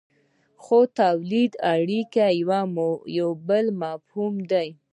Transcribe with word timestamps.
خو 0.63 0.77
تولیدي 0.99 1.57
اړیکې 1.73 2.27
یو 3.17 3.29
بل 3.47 3.65
مفهوم 3.81 4.33
دی. 4.51 4.67